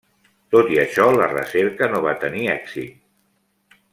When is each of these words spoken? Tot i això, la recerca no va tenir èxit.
Tot 0.53 0.71
i 0.75 0.79
això, 0.83 1.05
la 1.19 1.27
recerca 1.33 1.91
no 1.93 2.01
va 2.07 2.15
tenir 2.25 2.45
èxit. 2.57 3.79